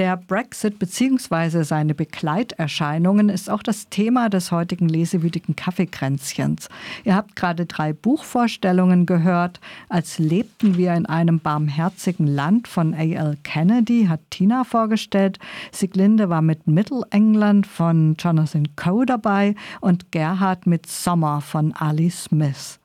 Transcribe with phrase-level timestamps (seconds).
[0.00, 1.62] Der Brexit bzw.
[1.62, 6.70] seine Begleiterscheinungen ist auch das Thema des heutigen lesewütigen Kaffeekränzchens.
[7.04, 9.60] Ihr habt gerade drei Buchvorstellungen gehört.
[9.90, 13.36] Als lebten wir in einem barmherzigen Land von A.L.
[13.42, 15.38] Kennedy hat Tina vorgestellt.
[15.70, 22.79] Sieglinde war mit Mittelengland von Jonathan Coe dabei und Gerhard mit Sommer von Ali Smith.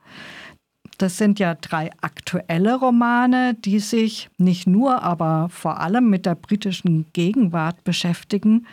[0.98, 6.36] Das sind ja drei aktuelle Romane, die sich nicht nur, aber vor allem mit der
[6.36, 8.66] britischen Gegenwart beschäftigen.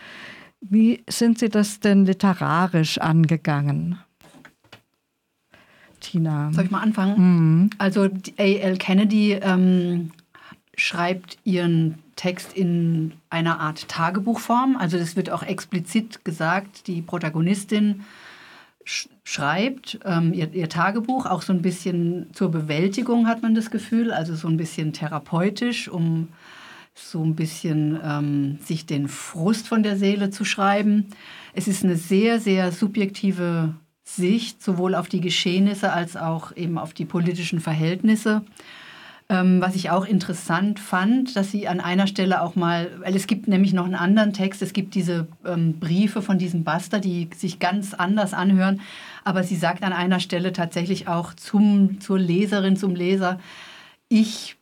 [0.60, 3.98] Wie sind Sie das denn literarisch angegangen?
[6.00, 6.52] Tina.
[6.52, 7.14] Soll ich mal anfangen?
[7.18, 7.70] Mhm.
[7.78, 8.76] Also A.L.
[8.76, 10.10] Kennedy ähm,
[10.76, 14.76] schreibt ihren Text in einer Art Tagebuchform.
[14.76, 18.04] Also das wird auch explizit gesagt, die Protagonistin
[18.84, 24.12] schreibt, ähm, ihr, ihr, Tagebuch, auch so ein bisschen zur Bewältigung hat man das Gefühl,
[24.12, 26.28] also so ein bisschen therapeutisch, um
[26.94, 31.06] so ein bisschen ähm, sich den Frust von der Seele zu schreiben.
[31.54, 36.92] Es ist eine sehr, sehr subjektive Sicht, sowohl auf die Geschehnisse als auch eben auf
[36.92, 38.42] die politischen Verhältnisse.
[39.28, 43.26] Ähm, was ich auch interessant fand, dass sie an einer Stelle auch mal, weil es
[43.26, 47.30] gibt nämlich noch einen anderen Text, es gibt diese ähm, Briefe von diesem Buster, die
[47.34, 48.80] sich ganz anders anhören,
[49.24, 53.38] aber sie sagt an einer Stelle tatsächlich auch zum, zur Leserin, zum Leser,
[54.08, 54.56] ich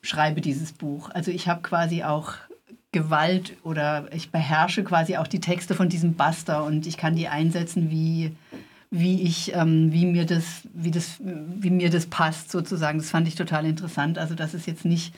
[0.00, 1.10] schreibe dieses Buch.
[1.10, 2.34] Also ich habe quasi auch
[2.92, 7.28] Gewalt oder ich beherrsche quasi auch die Texte von diesem Buster und ich kann die
[7.28, 8.34] einsetzen wie
[8.90, 12.98] wie ich, ähm, wie mir das, wie das, wie mir das passt sozusagen.
[12.98, 14.18] Das fand ich total interessant.
[14.18, 15.14] Also dass es jetzt nicht,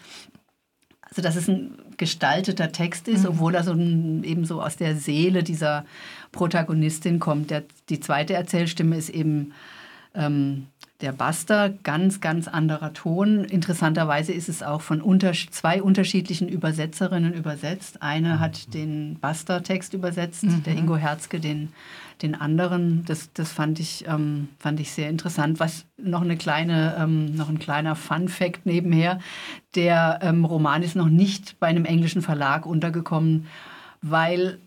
[1.02, 3.30] also dass es ein gestalteter Text ist, mhm.
[3.30, 5.84] obwohl er so ein, eben so aus der Seele dieser
[6.32, 7.50] Protagonistin kommt.
[7.50, 9.52] Der, die zweite Erzählstimme ist eben
[10.14, 10.66] ähm,
[11.00, 13.44] der Buster, ganz, ganz anderer Ton.
[13.44, 18.02] Interessanterweise ist es auch von unter, zwei unterschiedlichen Übersetzerinnen übersetzt.
[18.02, 20.62] Eine hat den Buster-Text übersetzt, mhm.
[20.64, 21.72] der Ingo Herzke den
[22.22, 25.60] den anderen, das, das fand, ich, ähm, fand ich sehr interessant.
[25.60, 29.20] Was noch eine kleine, ähm, noch ein kleiner Fun-Fact nebenher:
[29.74, 33.46] Der ähm, Roman ist noch nicht bei einem englischen Verlag untergekommen,
[34.02, 34.58] weil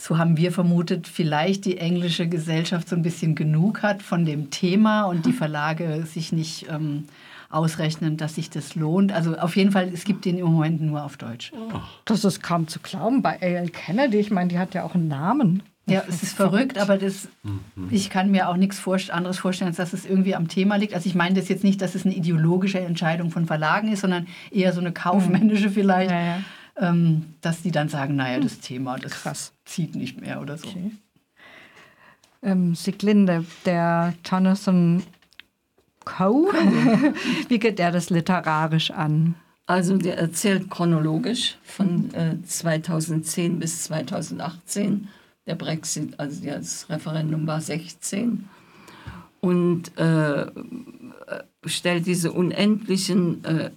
[0.00, 4.50] so haben wir vermutet, vielleicht die englische Gesellschaft so ein bisschen genug hat von dem
[4.50, 7.04] Thema und die Verlage sich nicht ähm,
[7.50, 9.12] ausrechnen, dass sich das lohnt.
[9.12, 11.52] Also auf jeden Fall, es gibt den im Moment nur auf Deutsch.
[12.04, 13.68] Das ist kaum zu glauben bei A.L.
[13.70, 14.18] Kennedy.
[14.18, 15.62] Ich meine, die hat ja auch einen Namen.
[15.86, 17.88] Ja, es ist verrückt, aber das, mhm.
[17.90, 18.80] ich kann mir auch nichts
[19.10, 20.94] anderes vorstellen, als dass es irgendwie am Thema liegt.
[20.94, 24.28] Also ich meine das jetzt nicht, dass es eine ideologische Entscheidung von Verlagen ist, sondern
[24.52, 25.72] eher so eine kaufmännische mhm.
[25.72, 26.40] vielleicht, ja, ja.
[26.80, 28.62] Ähm, dass die dann sagen, naja, das mhm.
[28.62, 29.52] Thema, das Krass.
[29.66, 30.68] zieht nicht mehr oder so.
[30.68, 30.92] Okay.
[32.42, 35.02] Ähm, Sieglinde, der Jonathan
[36.06, 36.50] Coe,
[37.48, 39.34] wie geht der das literarisch an?
[39.66, 45.08] Also der erzählt chronologisch von äh, 2010 bis 2018
[45.46, 48.48] der Brexit, also das Referendum war 16
[49.40, 50.46] und äh,
[51.66, 53.70] stellt diese unendlichen äh,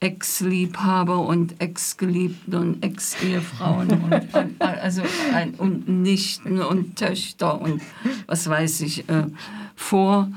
[0.00, 5.02] Ex-Liebhaber und Ex-Geliebten und Ex-Ehefrauen und, also
[5.34, 7.82] ein, und Nichten und Töchter und
[8.26, 9.26] was weiß ich äh,
[9.74, 10.28] vor.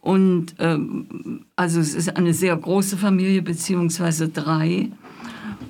[0.00, 4.90] Und ähm, also es ist eine sehr große Familie, beziehungsweise drei.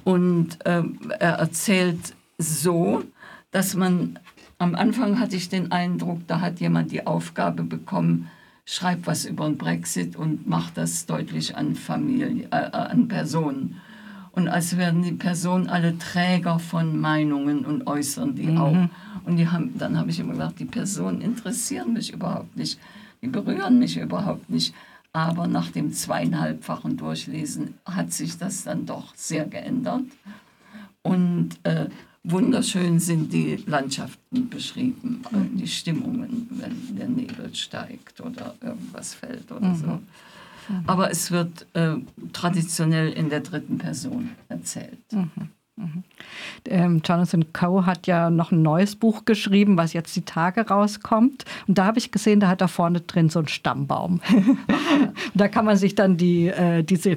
[0.05, 0.83] Und äh,
[1.19, 3.03] er erzählt so,
[3.51, 4.19] dass man
[4.59, 8.31] am Anfang hatte ich den Eindruck, da hat jemand die Aufgabe bekommen,
[8.67, 13.81] schreib was über den Brexit und macht das deutlich an Familie, äh, an Personen.
[14.33, 18.59] Und als werden die Personen alle Träger von Meinungen und äußern die mhm.
[18.59, 18.89] auch.
[19.25, 22.79] Und die haben, dann habe ich immer gedacht, die Personen interessieren mich überhaupt nicht,
[23.23, 24.75] die berühren mich überhaupt nicht.
[25.13, 30.05] Aber nach dem zweieinhalbfachen Durchlesen hat sich das dann doch sehr geändert.
[31.03, 31.87] Und äh,
[32.31, 35.57] wunderschön sind die Landschaften beschrieben, mhm.
[35.57, 39.77] die Stimmungen, wenn der Nebel steigt oder irgendwas fällt oder mhm.
[39.77, 39.87] so.
[39.87, 40.85] Mhm.
[40.87, 41.95] Aber es wird äh,
[42.33, 45.13] traditionell in der dritten Person erzählt.
[45.13, 45.31] Mhm.
[45.77, 46.03] mhm.
[46.69, 51.45] Ähm, Jonathan Coe hat ja noch ein neues Buch geschrieben, was jetzt die Tage rauskommt.
[51.69, 54.21] Und da habe ich gesehen, da hat er vorne drin so einen Stammbaum.
[55.35, 57.17] da kann man sich dann die, äh, diese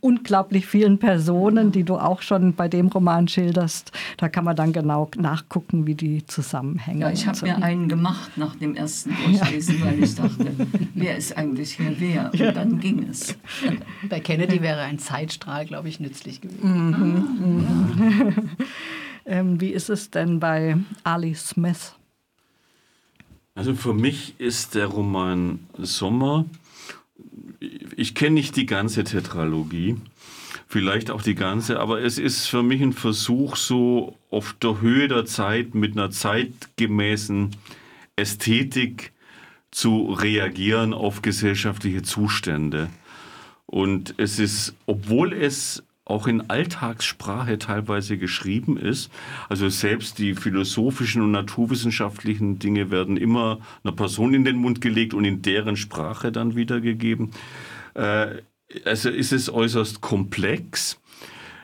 [0.00, 3.92] unglaublich vielen Personen, die du auch schon bei dem Roman schilderst.
[4.16, 7.02] Da kann man dann genau nachgucken, wie die zusammenhängen.
[7.02, 7.44] Ja, ich habe so.
[7.44, 9.86] mir einen gemacht nach dem ersten Durchlesen, ja.
[9.86, 10.52] weil ich dachte,
[10.94, 12.30] wer ist eigentlich hier wer?
[12.32, 12.52] Und ja.
[12.52, 13.36] dann ging es.
[14.08, 16.88] Bei Kennedy wäre ein Zeitstrahl, glaube ich, nützlich gewesen.
[16.90, 17.96] Mhm.
[17.96, 18.50] Mhm.
[19.26, 21.94] ähm, wie ist es denn bei Ali Smith?
[23.54, 26.46] Also für mich ist der Roman Sommer
[27.96, 29.96] ich kenne nicht die ganze Tetralogie,
[30.66, 35.08] vielleicht auch die ganze, aber es ist für mich ein Versuch, so auf der Höhe
[35.08, 37.56] der Zeit mit einer zeitgemäßen
[38.16, 39.12] Ästhetik
[39.70, 42.88] zu reagieren auf gesellschaftliche Zustände.
[43.66, 49.10] Und es ist, obwohl es auch in Alltagssprache teilweise geschrieben ist.
[49.48, 55.14] Also selbst die philosophischen und naturwissenschaftlichen Dinge werden immer einer Person in den Mund gelegt
[55.14, 57.30] und in deren Sprache dann wiedergegeben.
[57.94, 58.42] Äh,
[58.84, 61.00] also ist es äußerst komplex.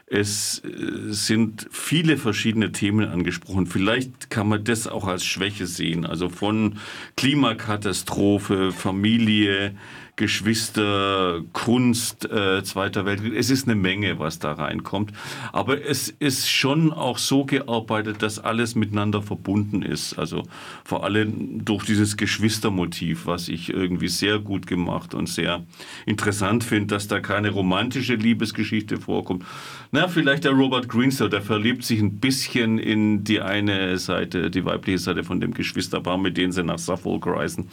[0.07, 3.67] Es äh, sind viele verschiedene Themen angesprochen.
[3.67, 6.07] Vielleicht kann man das auch als Schwäche sehen.
[6.07, 6.79] Also von
[7.17, 9.77] Klimakatastrophe, Familie,
[10.21, 13.33] Geschwister, Kunst, äh, Zweiter Weltkrieg.
[13.35, 15.13] Es ist eine Menge, was da reinkommt.
[15.51, 20.19] Aber es ist schon auch so gearbeitet, dass alles miteinander verbunden ist.
[20.19, 20.43] Also
[20.85, 25.65] vor allem durch dieses Geschwistermotiv, was ich irgendwie sehr gut gemacht und sehr
[26.05, 29.47] interessant finde, dass da keine romantische Liebesgeschichte vorkommt.
[29.91, 34.67] Na, vielleicht der Robert Greenstow, der verliebt sich ein bisschen in die eine Seite, die
[34.67, 37.71] weibliche Seite von dem Geschwisterpaar, mit denen sie nach Suffolk reisen.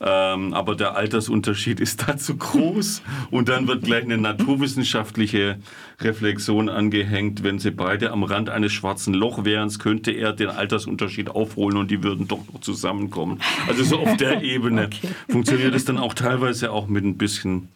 [0.00, 3.02] Ähm, aber der Altersunterschied ist da zu groß.
[3.30, 5.58] Und dann wird gleich eine naturwissenschaftliche
[6.00, 7.42] Reflexion angehängt.
[7.42, 11.90] Wenn sie beide am Rand eines schwarzen Loch wären, könnte er den Altersunterschied aufholen und
[11.90, 13.40] die würden doch noch zusammenkommen.
[13.68, 15.08] Also so auf der Ebene okay.
[15.28, 17.68] funktioniert es dann auch teilweise auch mit ein bisschen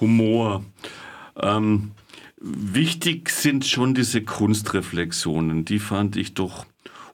[0.00, 0.64] Humor.
[1.40, 1.92] Ähm,
[2.38, 5.64] wichtig sind schon diese Kunstreflexionen.
[5.64, 6.66] Die fand ich doch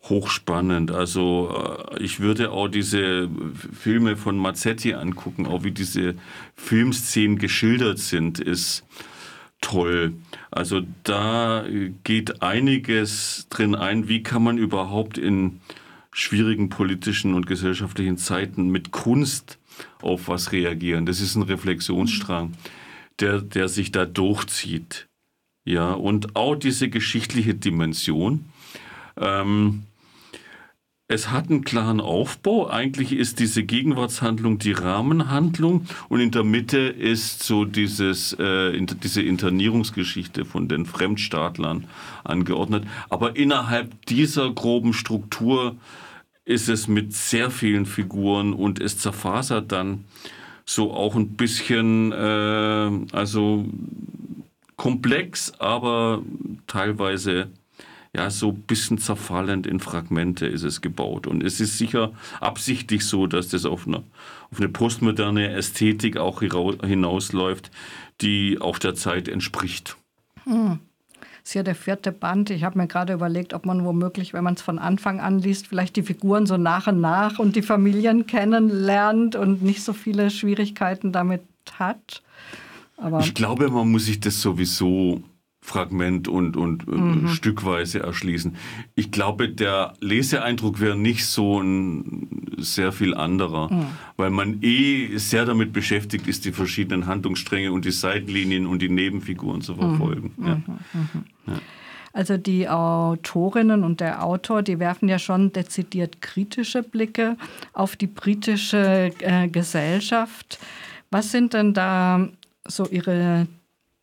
[0.09, 0.91] hochspannend.
[0.91, 3.29] Also äh, ich würde auch diese
[3.73, 6.15] Filme von Mazzetti angucken, auch wie diese
[6.57, 8.85] Filmszenen geschildert sind, ist
[9.61, 10.15] toll.
[10.51, 11.65] Also da
[12.05, 14.09] geht einiges drin ein.
[14.09, 15.61] Wie kann man überhaupt in
[16.13, 19.59] schwierigen politischen und gesellschaftlichen Zeiten mit Kunst
[20.03, 21.07] auf was reagieren?
[21.07, 22.53] Das ist ein Reflexionsstrang,
[23.21, 25.07] der, der sich da durchzieht.
[25.65, 28.47] Ja, und auch diese geschichtliche Dimension.
[29.17, 29.85] Ähm,
[31.13, 32.71] es hat einen klaren Aufbau.
[32.71, 39.21] Eigentlich ist diese Gegenwartshandlung die Rahmenhandlung und in der Mitte ist so dieses, äh, diese
[39.21, 41.87] Internierungsgeschichte von den Fremdstaatlern
[42.25, 42.85] angeordnet.
[43.11, 45.77] Aber innerhalb dieser groben Struktur
[46.47, 50.05] ist es mit sehr vielen Figuren und es zerfasert dann
[50.65, 53.67] so auch ein bisschen, äh, also
[54.77, 56.23] komplex, aber
[56.67, 57.51] teilweise
[58.15, 61.27] ja, so ein bisschen zerfallend in Fragmente ist es gebaut.
[61.27, 64.03] Und es ist sicher absichtlich so, dass das auf eine,
[64.51, 67.71] auf eine postmoderne Ästhetik auch hinausläuft,
[68.21, 69.97] die auch der Zeit entspricht.
[70.45, 70.79] Hm.
[71.43, 72.51] Das ist ja der vierte Band.
[72.51, 75.67] Ich habe mir gerade überlegt, ob man womöglich, wenn man es von Anfang an liest,
[75.67, 80.31] vielleicht die Figuren so nach und nach und die Familien kennenlernt und nicht so viele
[80.31, 81.43] Schwierigkeiten damit
[81.79, 82.23] hat.
[82.97, 85.23] Aber ich glaube, man muss sich das sowieso
[85.65, 87.29] Fragment und, und äh, mhm.
[87.29, 88.57] stückweise erschließen.
[88.97, 93.87] Ich glaube, der Leseeindruck wäre nicht so ein sehr viel anderer, mhm.
[94.17, 98.89] weil man eh sehr damit beschäftigt ist, die verschiedenen Handlungsstränge und die Seitenlinien und die
[98.89, 100.33] Nebenfiguren zu verfolgen.
[100.37, 100.47] Mhm.
[100.47, 100.55] Ja.
[100.57, 100.65] Mhm.
[100.93, 101.25] Mhm.
[101.47, 101.61] Ja.
[102.13, 107.37] Also die Autorinnen und der Autor, die werfen ja schon dezidiert kritische Blicke
[107.73, 110.59] auf die britische äh, Gesellschaft.
[111.11, 112.29] Was sind denn da
[112.67, 113.47] so ihre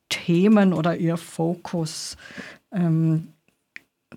[0.09, 2.17] Themen oder ihr Fokus.
[2.71, 3.29] Ähm,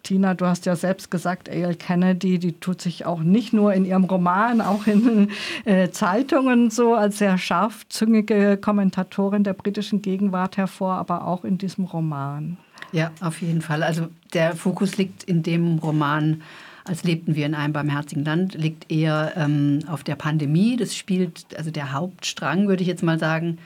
[0.03, 1.77] Tina, du hast ja selbst gesagt, A.L.
[1.77, 5.31] Kennedy, die tut sich auch nicht nur in ihrem Roman, auch in
[5.65, 11.85] äh, Zeitungen so als sehr scharfzüngige Kommentatorin der britischen Gegenwart hervor, aber auch in diesem
[11.85, 12.57] Roman.
[12.91, 13.83] Ja, auf jeden Fall.
[13.83, 16.43] Also der Fokus liegt in dem Roman,
[16.85, 20.77] als lebten wir in einem barmherzigen Land, liegt eher ähm, auf der Pandemie.
[20.77, 23.59] Das spielt, also der Hauptstrang, würde ich jetzt mal sagen,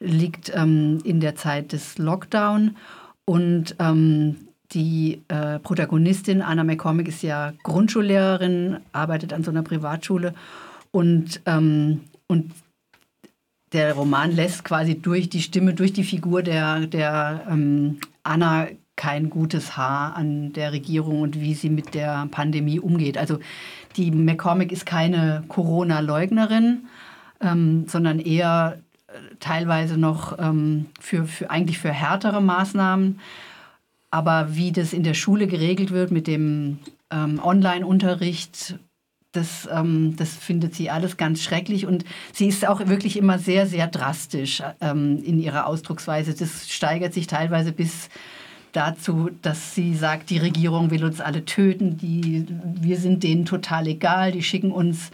[0.00, 2.76] liegt ähm, in der Zeit des Lockdown.
[3.24, 4.36] Und ähm,
[4.72, 10.34] die äh, Protagonistin Anna McCormick ist ja Grundschullehrerin, arbeitet an so einer Privatschule
[10.90, 12.52] und, ähm, und
[13.72, 19.30] der Roman lässt quasi durch die Stimme, durch die Figur der, der ähm, Anna kein
[19.30, 23.16] gutes Haar an der Regierung und wie sie mit der Pandemie umgeht.
[23.16, 23.38] Also
[23.96, 26.86] die McCormick ist keine Corona-Leugnerin,
[27.40, 28.78] ähm, sondern eher
[29.38, 33.20] teilweise noch ähm, für, für, eigentlich für härtere Maßnahmen.
[34.10, 36.78] Aber wie das in der Schule geregelt wird mit dem
[37.10, 38.78] ähm, Online-Unterricht,
[39.32, 41.86] das, ähm, das findet sie alles ganz schrecklich.
[41.86, 46.34] Und sie ist auch wirklich immer sehr, sehr drastisch ähm, in ihrer Ausdrucksweise.
[46.34, 48.08] Das steigert sich teilweise bis
[48.72, 52.46] dazu, dass sie sagt, die Regierung will uns alle töten, die,
[52.80, 55.10] wir sind denen total egal, die schicken uns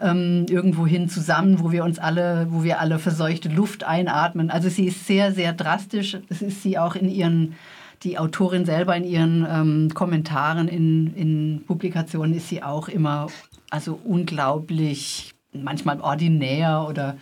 [0.00, 4.50] ähm, irgendwohin zusammen, wo wir uns alle, wo wir alle verseuchte Luft einatmen.
[4.50, 6.18] Also sie ist sehr, sehr drastisch.
[6.28, 7.54] Das ist sie auch in ihren
[8.02, 13.28] die Autorin selber in ihren ähm, Kommentaren in, in Publikationen ist sie auch immer
[13.70, 17.16] also unglaublich, manchmal ordinär oder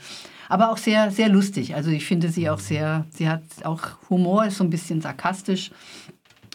[0.48, 1.74] aber auch sehr, sehr lustig.
[1.74, 5.70] Also ich finde sie auch sehr, sie hat auch Humor, ist so ein bisschen sarkastisch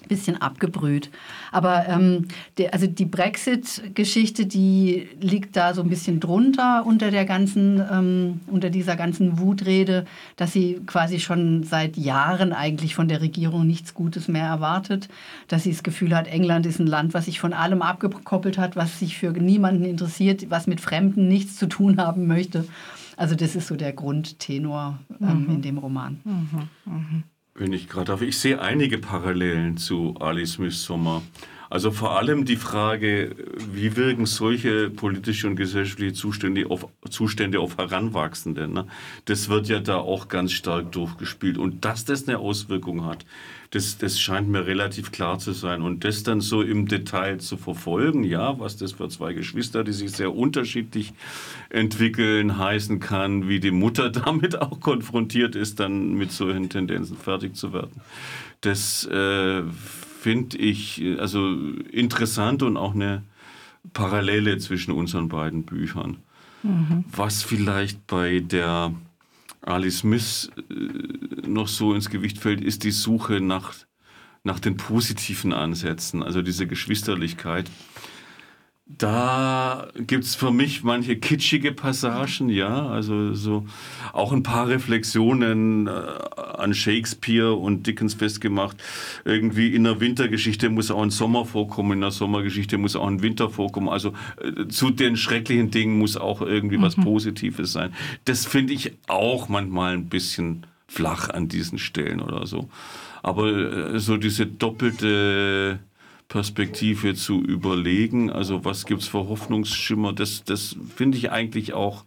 [0.08, 1.10] bisschen abgebrüht.
[1.52, 7.26] Aber ähm, der, also die Brexit-Geschichte, die liegt da so ein bisschen drunter unter der
[7.26, 10.06] ganzen, ähm, unter dieser ganzen Wutrede,
[10.36, 15.10] dass sie quasi schon seit Jahren eigentlich von der Regierung nichts Gutes mehr erwartet,
[15.48, 18.76] dass sie das Gefühl hat, England ist ein Land, was sich von allem abgekoppelt hat,
[18.76, 22.66] was sich für niemanden interessiert, was mit Fremden nichts zu tun haben möchte.
[23.18, 25.56] Also das ist so der Grundtenor ähm, mhm.
[25.56, 26.20] in dem Roman.
[26.24, 26.70] Mhm.
[26.86, 27.24] Mhm.
[27.56, 31.22] Wenn ich gerade darf, ich sehe einige Parallelen zu Ali Smiths Sommer.
[31.74, 33.36] Also vor allem die Frage,
[33.74, 38.68] wie wirken solche politische und gesellschaftliche Zustände auf, Zustände auf Heranwachsende.
[38.68, 38.86] Ne?
[39.26, 41.58] Das wird ja da auch ganz stark durchgespielt.
[41.58, 43.26] Und dass das eine Auswirkung hat,
[43.72, 45.82] das, das scheint mir relativ klar zu sein.
[45.82, 49.94] Und das dann so im Detail zu verfolgen, ja, was das für zwei Geschwister, die
[49.94, 51.12] sich sehr unterschiedlich
[51.72, 57.56] entwickeln, heißen kann, wie die Mutter damit auch konfrontiert ist, dann mit solchen Tendenzen fertig
[57.56, 58.00] zu werden.
[58.62, 59.64] Das äh,
[60.24, 61.54] finde ich also
[61.92, 63.24] interessant und auch eine
[63.92, 66.18] Parallele zwischen unseren beiden Büchern.
[66.64, 67.04] Mhm.
[67.12, 68.94] Was vielleicht bei der
[69.62, 73.74] Ali Smith äh, noch so ins Gewicht fällt, ist die Suche nach,
[74.44, 77.70] nach den positiven Ansätzen, also diese Geschwisterlichkeit.
[78.98, 83.66] Da gibt es für mich manche kitschige Passagen, ja, also so
[84.12, 88.78] auch ein paar Reflexionen äh, an Shakespeare und Dickens festgemacht.
[89.26, 93.22] Irgendwie in der Wintergeschichte muss auch ein Sommer vorkommen, in der Sommergeschichte muss auch ein
[93.22, 93.90] Winter vorkommen.
[93.90, 96.84] Also äh, zu den schrecklichen Dingen muss auch irgendwie mhm.
[96.84, 97.94] was Positives sein.
[98.26, 102.70] Das finde ich auch manchmal ein bisschen flach an diesen Stellen oder so.
[103.24, 105.80] Aber äh, so diese doppelte
[106.28, 108.32] Perspektive zu überlegen.
[108.32, 110.14] Also was gibt es für Hoffnungsschimmer?
[110.14, 112.06] Das, das finde ich eigentlich auch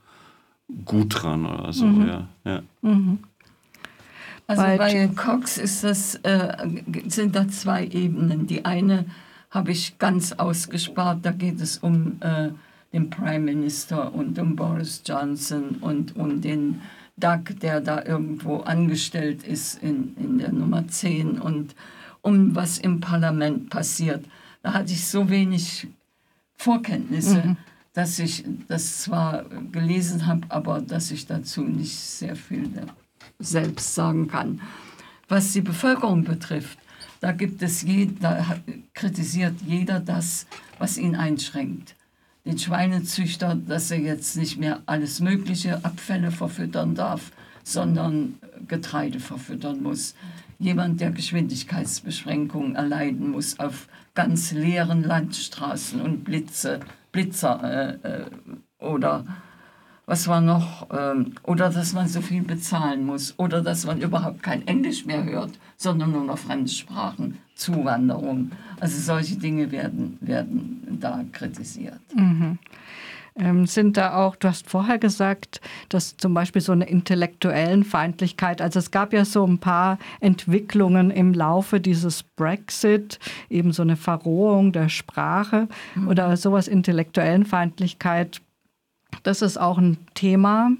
[0.84, 1.86] gut dran oder so.
[1.86, 2.08] Mhm.
[2.08, 2.62] Ja, ja.
[2.82, 3.18] Mhm.
[4.48, 6.56] Also bei, bei Cox ist das, äh,
[7.08, 8.46] sind da zwei Ebenen.
[8.46, 9.06] Die eine
[9.50, 11.24] habe ich ganz ausgespart.
[11.24, 12.50] Da geht es um äh,
[12.92, 16.80] den Prime Minister und um Boris Johnson und um den
[17.16, 21.74] Doug, der da irgendwo angestellt ist in, in der Nummer 10 und
[22.22, 24.24] um was im Parlament passiert.
[24.62, 25.86] Da hatte ich so wenig
[26.56, 27.56] Vorkenntnisse, mhm.
[27.92, 32.70] dass ich das zwar gelesen habe, aber dass ich dazu nicht sehr viel
[33.38, 34.60] selbst sagen kann.
[35.28, 36.78] Was die Bevölkerung betrifft,
[37.20, 38.58] da gibt es je, da
[38.94, 40.46] kritisiert jeder das,
[40.78, 41.94] was ihn einschränkt.
[42.44, 47.32] Den Schweinezüchter, dass er jetzt nicht mehr alles mögliche Abfälle verfüttern darf,
[47.64, 48.34] sondern
[48.68, 50.14] Getreide verfüttern muss
[50.58, 56.80] jemand, der Geschwindigkeitsbeschränkungen erleiden muss auf ganz leeren Landstraßen und Blitze,
[57.12, 58.24] Blitzer äh, äh,
[58.78, 59.24] oder
[60.06, 64.42] was war noch, ähm, oder dass man so viel bezahlen muss oder dass man überhaupt
[64.42, 68.52] kein Englisch mehr hört, sondern nur noch Fremdsprachen, Zuwanderung.
[68.78, 72.00] Also solche Dinge werden, werden da kritisiert.
[72.14, 72.58] Mhm
[73.38, 78.60] ähm, sind da auch, du hast vorher gesagt, dass zum Beispiel so eine intellektuellen Feindlichkeit,
[78.60, 83.18] also es gab ja so ein paar Entwicklungen im Laufe dieses Brexit,
[83.50, 86.08] eben so eine Verrohung der Sprache mhm.
[86.08, 88.40] oder sowas intellektuellen Feindlichkeit.
[89.22, 90.70] Das ist auch ein Thema.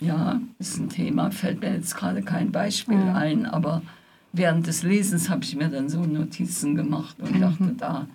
[0.00, 3.14] Ja, ist ein Thema, fällt mir jetzt gerade kein Beispiel ja.
[3.14, 3.82] ein, aber
[4.32, 7.40] während des Lesens habe ich mir dann so Notizen gemacht und mhm.
[7.40, 8.06] dachte da,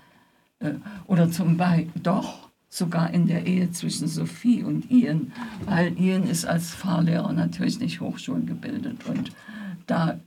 [0.60, 0.74] äh,
[1.06, 5.32] oder zum Beispiel, doch, sogar in der Ehe zwischen Sophie und Ian,
[5.66, 9.32] weil Ian ist als Fahrlehrer natürlich nicht hochschulgebildet und
[9.86, 10.20] da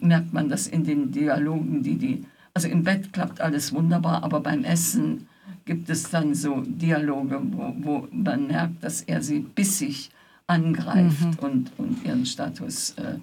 [0.00, 2.24] merkt man das in den Dialogen, die die,
[2.54, 5.26] also im Bett klappt alles wunderbar, aber beim Essen
[5.64, 10.10] gibt es dann so Dialoge, wo, wo man merkt, dass er sie bissig
[10.46, 11.48] angreift mhm.
[11.48, 13.18] und, und ihren Status, äh,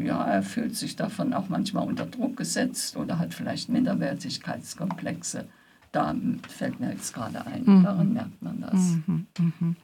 [0.00, 5.48] ja, er fühlt sich davon auch manchmal unter Druck gesetzt oder hat vielleicht Minderwertigkeitskomplexe
[5.92, 6.14] da
[6.48, 7.62] fällt mir jetzt gerade ein.
[7.64, 7.82] Mhm.
[7.84, 8.98] Daran merkt man das.
[9.06, 9.26] Mhm.
[9.38, 9.76] Mhm.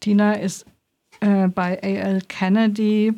[0.00, 0.66] Tina ist
[1.20, 2.20] äh, bei A.L.
[2.28, 3.14] Kennedy.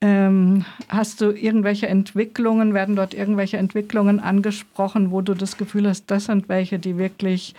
[0.00, 6.10] Ähm, hast du irgendwelche Entwicklungen, werden dort irgendwelche Entwicklungen angesprochen, wo du das Gefühl hast,
[6.10, 7.54] das sind welche, die wirklich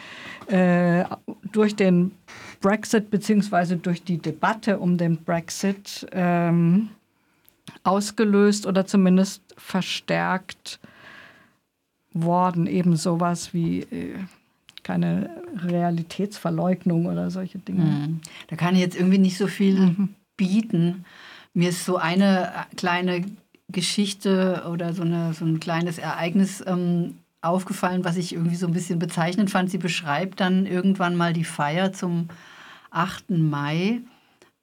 [0.48, 1.06] äh,
[1.54, 2.12] durch den
[2.60, 3.78] Brexit bzw.
[3.78, 6.90] durch die Debatte um den Brexit ähm,
[7.86, 10.82] ausgelöst oder zumindest verstärkt
[12.14, 14.16] worden, eben sowas wie äh,
[14.84, 17.84] keine Realitätsverleugnung oder solche Dinge.
[17.84, 18.22] Mhm.
[18.48, 20.10] Da kann ich jetzt irgendwie nicht so viel mhm.
[20.38, 21.06] bieten.
[21.54, 23.26] Mir ist so eine kleine
[23.70, 28.74] Geschichte oder so, eine, so ein kleines Ereignis ähm, aufgefallen, was ich irgendwie so ein
[28.74, 29.70] bisschen bezeichnend fand.
[29.70, 32.28] Sie beschreibt dann irgendwann mal die Feier zum
[32.92, 33.32] 8.
[33.32, 34.02] Mai.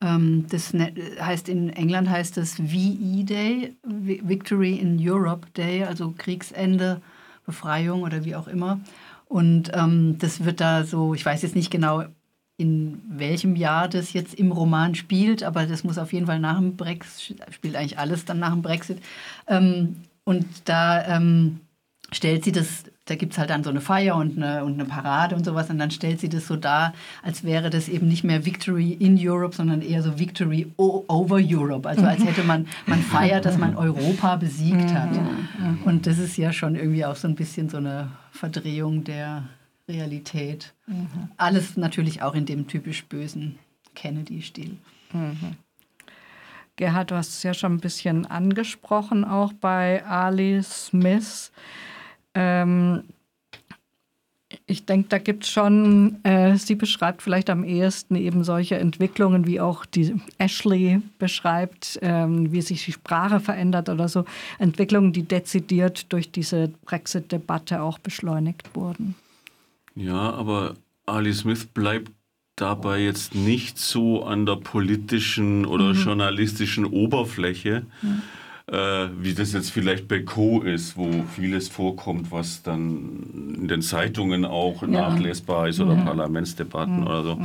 [0.01, 6.15] Ähm, das ne, heißt, in England heißt das VE Day, Victory in Europe Day, also
[6.17, 7.03] Kriegsende,
[7.51, 8.81] Befreiung oder wie auch immer.
[9.27, 12.05] Und ähm, das wird da so, ich weiß jetzt nicht genau,
[12.57, 16.59] in welchem Jahr das jetzt im Roman spielt, aber das muss auf jeden Fall nach
[16.59, 18.99] dem Brexit, spielt eigentlich alles dann nach dem Brexit.
[19.47, 21.61] Ähm, und da ähm,
[22.13, 24.85] stellt sie das, da gibt es halt dann so eine Feier und eine, und eine
[24.85, 26.93] Parade und sowas und dann stellt sie das so dar,
[27.23, 31.89] als wäre das eben nicht mehr Victory in Europe, sondern eher so Victory over Europe.
[31.89, 35.19] Also als hätte man, man feiert, dass man Europa besiegt hat.
[35.85, 39.45] Und das ist ja schon irgendwie auch so ein bisschen so eine Verdrehung der
[39.89, 40.73] Realität.
[40.87, 41.31] Mhm.
[41.37, 43.59] Alles natürlich auch in dem typisch bösen
[43.95, 44.77] Kennedy-Stil.
[45.13, 45.57] Mhm.
[46.77, 51.51] Gerhard, du hast es ja schon ein bisschen angesprochen, auch bei Ali Smith.
[52.35, 53.03] Ähm,
[54.67, 59.47] ich denke, da gibt es schon, äh, sie beschreibt vielleicht am ehesten eben solche Entwicklungen,
[59.47, 64.25] wie auch die Ashley beschreibt, ähm, wie sich die Sprache verändert oder so.
[64.59, 69.15] Entwicklungen, die dezidiert durch diese Brexit-Debatte auch beschleunigt wurden.
[69.95, 70.75] Ja, aber
[71.07, 72.13] Ali Smith bleibt
[72.57, 76.03] dabei jetzt nicht so an der politischen oder mhm.
[76.03, 78.23] journalistischen Oberfläche, mhm.
[78.71, 80.61] Äh, wie das jetzt vielleicht bei Co.
[80.63, 84.89] ist, wo vieles vorkommt, was dann in den Zeitungen auch ja.
[84.89, 86.03] nachlesbar ist oder ja.
[86.03, 87.07] Parlamentsdebatten mhm.
[87.07, 87.41] oder so,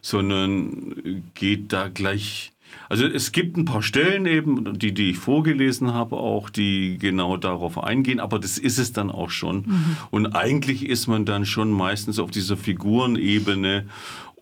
[0.00, 2.50] sondern geht da gleich
[2.88, 7.36] also es gibt ein paar Stellen eben, die, die ich vorgelesen habe, auch, die genau
[7.36, 9.58] darauf eingehen, aber das ist es dann auch schon.
[9.58, 9.96] Mhm.
[10.10, 13.86] Und eigentlich ist man dann schon meistens auf dieser Figurenebene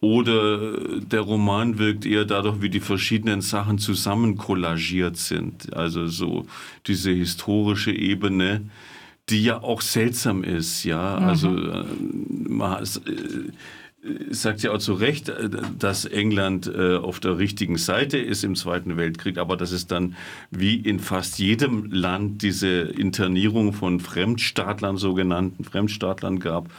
[0.02, 5.72] oder der Roman wirkt eher dadurch, wie die verschiedenen Sachen zusammen kollagiert sind.
[5.74, 6.44] Also so
[6.88, 8.62] diese historische Ebene,
[9.28, 11.20] die ja auch seltsam ist, ja.
[11.20, 11.26] Mhm.
[11.26, 11.84] Also äh,
[12.48, 12.86] man, äh,
[14.30, 18.96] sagt ja auch zu Recht, äh, dass England auf der richtigen Seite ist im Zweiten
[18.96, 20.16] Weltkrieg, aber dass es dann
[20.50, 26.72] wie in fast jedem Land diese Internierung von Fremdstaatlern, sogenannten Fremdstaatlern gab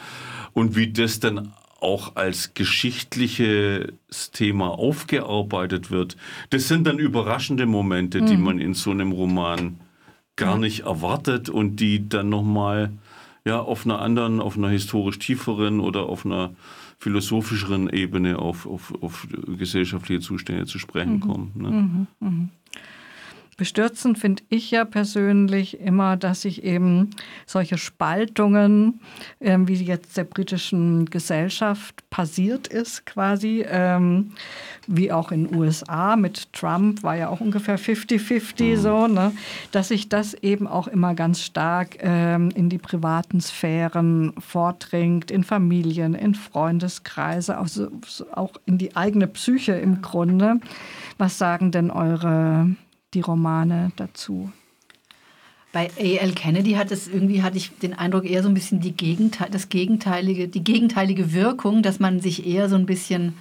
[0.52, 6.16] und wie das dann auch als geschichtliches Thema aufgearbeitet wird.
[6.50, 8.26] Das sind dann überraschende Momente, mhm.
[8.26, 9.80] die man in so einem Roman
[10.36, 12.90] gar nicht erwartet und die dann nochmal
[13.44, 16.54] ja, auf einer anderen, auf einer historisch tieferen oder auf einer
[16.98, 19.26] philosophischeren Ebene auf, auf, auf
[19.58, 21.20] gesellschaftliche Zustände zu sprechen mhm.
[21.20, 21.52] kommen.
[21.54, 22.06] Ne?
[22.20, 22.48] Mhm.
[23.56, 27.10] Bestürzend finde ich ja persönlich immer, dass sich eben
[27.46, 29.00] solche Spaltungen,
[29.38, 34.32] äh, wie jetzt der britischen Gesellschaft passiert ist, quasi, ähm,
[34.88, 38.76] wie auch in den USA mit Trump, war ja auch ungefähr 50-50 mhm.
[38.76, 39.32] so, ne?
[39.70, 45.44] dass sich das eben auch immer ganz stark ähm, in die privaten Sphären vordringt, in
[45.44, 47.88] Familien, in Freundeskreise, also
[48.32, 50.60] auch in die eigene Psyche im Grunde.
[51.18, 52.74] Was sagen denn eure
[53.14, 54.50] die Romane dazu.
[55.72, 56.32] Bei A.L.
[56.34, 59.68] Kennedy hat es irgendwie, hatte ich den Eindruck, eher so ein bisschen die Gegenteil, das
[59.68, 63.34] gegenteilige, die gegenteilige Wirkung, dass man sich eher so ein bisschen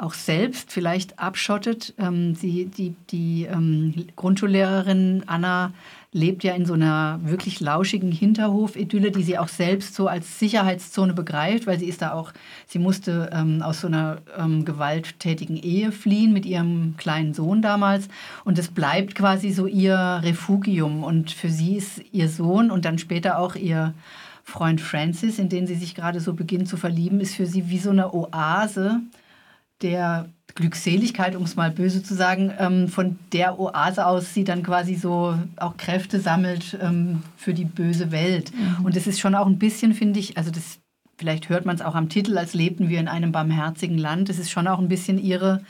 [0.00, 1.94] auch selbst vielleicht abschottet.
[1.98, 5.72] Ähm, sie, die die ähm, Grundschullehrerin Anna
[6.12, 11.12] lebt ja in so einer wirklich lauschigen Hinterhof-Idylle, die sie auch selbst so als Sicherheitszone
[11.12, 12.32] begreift, weil sie ist da auch,
[12.66, 18.08] sie musste ähm, aus so einer ähm, gewalttätigen Ehe fliehen mit ihrem kleinen Sohn damals
[18.44, 22.98] und es bleibt quasi so ihr Refugium und für sie ist ihr Sohn und dann
[22.98, 23.94] später auch ihr
[24.42, 27.78] Freund Francis, in den sie sich gerade so beginnt zu verlieben, ist für sie wie
[27.78, 29.00] so eine Oase
[29.82, 34.62] der Glückseligkeit, um es mal böse zu sagen, ähm, von der Oase aus sie dann
[34.62, 38.52] quasi so auch Kräfte sammelt ähm, für die böse Welt.
[38.54, 38.84] Mhm.
[38.84, 40.78] Und es ist schon auch ein bisschen, finde ich, also das,
[41.16, 44.28] vielleicht hört man es auch am Titel, als lebten wir in einem barmherzigen Land.
[44.28, 45.62] Es ist schon auch ein bisschen ihre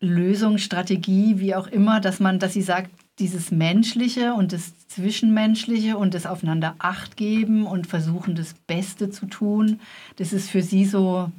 [0.00, 5.96] Lösung, Strategie, wie auch immer, dass man, dass sie sagt, dieses Menschliche und das Zwischenmenschliche
[5.96, 9.80] und das Aufeinander Acht geben und versuchen, das Beste zu tun,
[10.16, 11.32] das ist für sie so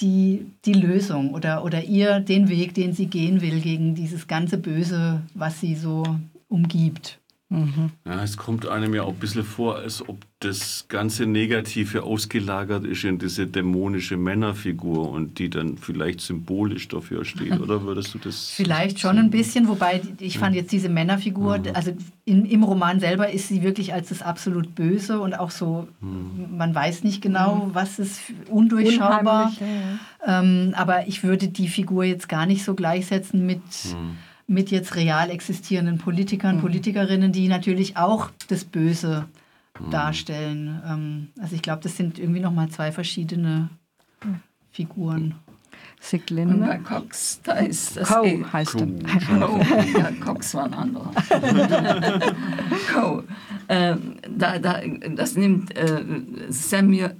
[0.00, 4.58] die, die Lösung oder, oder ihr den Weg, den sie gehen will gegen dieses ganze
[4.58, 6.04] Böse, was sie so
[6.48, 7.18] umgibt.
[7.48, 12.84] Ja, es kommt einem ja auch ein bisschen vor, als ob das ganze Negative ausgelagert
[12.84, 17.60] ist in diese dämonische Männerfigur und die dann vielleicht symbolisch dafür steht.
[17.60, 18.50] Oder würdest du das?
[18.50, 21.92] Vielleicht schon ein bisschen, wobei ich fand jetzt diese Männerfigur, also
[22.24, 26.74] in, im Roman selber ist sie wirklich als das absolut Böse und auch so, man
[26.74, 29.52] weiß nicht genau, was ist undurchschaubar.
[29.60, 33.62] Ja, Ähm, aber ich würde die Figur jetzt gar nicht so gleichsetzen mit,
[34.46, 39.26] mit jetzt real existierenden Politikern, Politikerinnen, die natürlich auch das Böse
[39.90, 40.80] darstellen.
[40.86, 43.68] Ähm, also ich glaube, das sind irgendwie nochmal zwei verschiedene
[44.70, 45.34] Figuren.
[45.96, 46.66] Und Siglinde.
[46.66, 48.86] bei Cox, da ist das Coe eh- heißt er.
[48.86, 49.60] Coe.
[49.98, 51.10] Ja, Cox war ein anderer.
[52.92, 53.24] Coe.
[53.68, 54.80] Ähm, da, da,
[55.14, 56.04] das nimmt äh,
[56.48, 57.16] Samuel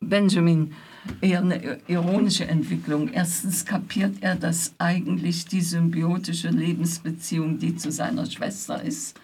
[0.00, 0.72] Benjamin
[1.20, 3.08] eher eine ironische Entwicklung.
[3.08, 9.18] Erstens kapiert er, dass eigentlich die symbiotische Lebensbeziehung, die zu seiner Schwester ist,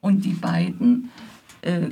[0.00, 1.10] und die beiden
[1.62, 1.88] äh,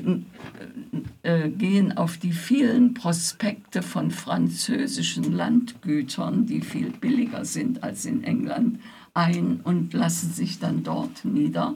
[1.22, 8.24] äh, gehen auf die vielen Prospekte von französischen Landgütern, die viel billiger sind als in
[8.24, 8.80] England,
[9.14, 11.74] ein und lassen sich dann dort nieder.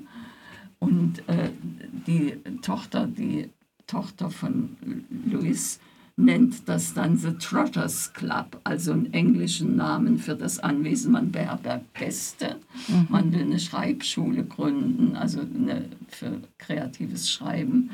[0.80, 1.50] Und äh,
[2.06, 3.48] die Tochter, die
[3.86, 4.76] Tochter von
[5.24, 5.78] Louis,
[6.16, 11.12] nennt das dann The Trotters Club, also einen englischen Namen für das Anwesen.
[11.12, 12.56] Man beherbergt Gäste,
[13.08, 17.90] man will eine Schreibschule gründen, also eine, für kreatives Schreiben,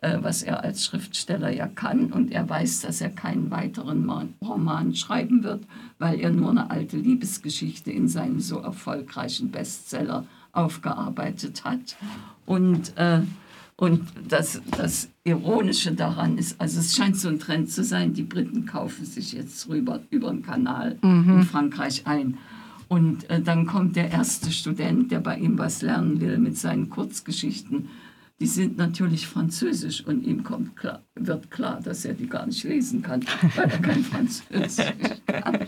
[0.00, 2.12] äh, was er als Schriftsteller ja kann.
[2.12, 5.62] Und er weiß, dass er keinen weiteren Ma- Roman schreiben wird,
[6.00, 11.96] weil er nur eine alte Liebesgeschichte in seinem so erfolgreichen Bestseller aufgearbeitet hat.
[12.44, 13.20] Und, äh,
[13.76, 18.22] und das, das Ironische daran ist, also es scheint so ein Trend zu sein, die
[18.22, 22.38] Briten kaufen sich jetzt rüber über den Kanal in Frankreich ein.
[22.88, 26.90] Und äh, dann kommt der erste Student, der bei ihm was lernen will mit seinen
[26.90, 27.88] Kurzgeschichten.
[28.38, 32.64] Die sind natürlich französisch und ihm kommt klar, wird klar, dass er die gar nicht
[32.64, 33.24] lesen kann,
[33.56, 34.92] weil er kein Französisch
[35.26, 35.60] kann.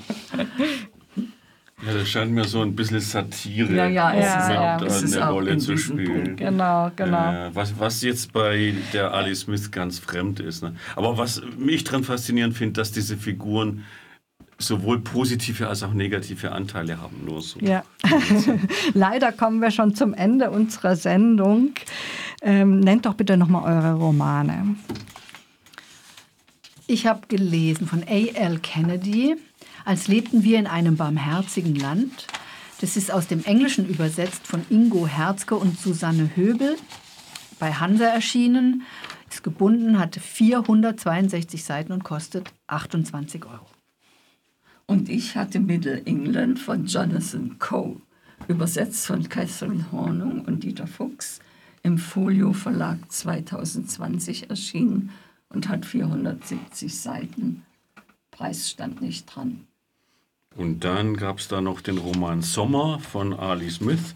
[1.86, 4.78] Ja, das scheint mir so ein bisschen Satire Ja, ja, es ist ja.
[4.78, 6.24] da es eine Rolle zu spielen.
[6.24, 6.36] Punkt.
[6.38, 7.32] Genau, genau.
[7.32, 10.62] Äh, was, was jetzt bei der Ali Smith ganz fremd ist.
[10.62, 10.74] Ne?
[10.96, 13.84] Aber was mich daran faszinierend finde, dass diese Figuren
[14.58, 17.24] sowohl positive als auch negative Anteile haben.
[17.24, 17.58] Nur so.
[17.60, 17.82] Ja,
[18.94, 21.72] leider kommen wir schon zum Ende unserer Sendung.
[22.42, 24.76] Ähm, nennt doch bitte nochmal eure Romane.
[26.86, 28.58] Ich habe gelesen von A.L.
[28.58, 29.36] Kennedy,
[29.84, 32.26] als lebten wir in einem barmherzigen Land.
[32.80, 36.76] Das ist aus dem Englischen übersetzt von Ingo Herzke und Susanne Höbel,
[37.58, 38.82] bei Hansa erschienen,
[39.30, 43.66] ist gebunden, hatte 462 Seiten und kostet 28 Euro.
[44.86, 47.96] Und ich hatte Middle England von Jonathan Coe,
[48.48, 51.40] übersetzt von Catherine Hornung und Dieter Fuchs,
[51.82, 55.10] im Folio Verlag 2020 erschienen
[55.48, 57.62] und hat 470 Seiten.
[58.30, 59.66] Preis stand nicht dran.
[60.56, 64.14] Und dann gab es da noch den Roman Sommer von Ali Smith.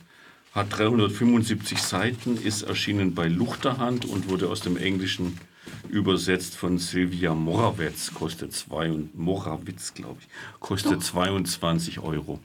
[0.52, 5.38] Hat 375 Seiten, ist erschienen bei Luchterhand und wurde aus dem Englischen
[5.88, 8.12] übersetzt von Silvia Morawetz.
[8.14, 10.28] Kostet zwei und Morawitz, glaube ich.
[10.60, 12.40] Kostet 22 Euro.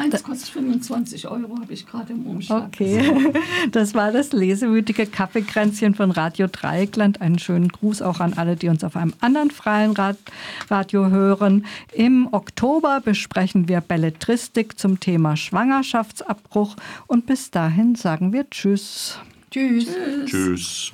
[0.00, 2.68] Eins kostet 25 Euro, habe ich gerade im Umschlag.
[2.68, 3.32] Okay,
[3.72, 7.20] das war das lesewütige Kaffeekränzchen von Radio Dreieckland.
[7.20, 10.16] Einen schönen Gruß auch an alle, die uns auf einem anderen freien Rad
[10.68, 11.66] Radio hören.
[11.92, 19.18] Im Oktober besprechen wir Belletristik zum Thema Schwangerschaftsabbruch und bis dahin sagen wir Tschüss.
[19.50, 19.88] Tschüss.
[20.26, 20.92] Tschüss.